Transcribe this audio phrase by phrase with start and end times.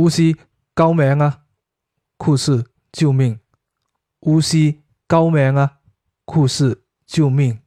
[0.00, 0.34] 巫师
[0.74, 1.42] 救命啊！
[2.16, 3.38] 酷斯救命！
[4.20, 5.80] 巫师救命啊！
[6.24, 7.60] 酷斯救命！